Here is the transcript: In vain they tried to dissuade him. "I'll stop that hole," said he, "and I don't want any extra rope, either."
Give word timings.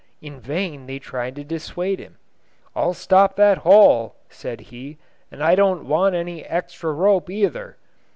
In 0.19 0.39
vain 0.39 0.87
they 0.87 0.97
tried 0.97 1.35
to 1.35 1.43
dissuade 1.43 1.99
him. 1.99 2.17
"I'll 2.75 2.95
stop 2.95 3.35
that 3.35 3.59
hole," 3.59 4.15
said 4.31 4.59
he, 4.73 4.97
"and 5.29 5.43
I 5.43 5.53
don't 5.53 5.85
want 5.85 6.15
any 6.15 6.43
extra 6.43 6.91
rope, 6.91 7.29
either." 7.29 7.77